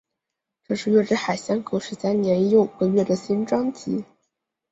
[0.63, 4.03] 这是月之海相隔十三年又五个月的新专辑。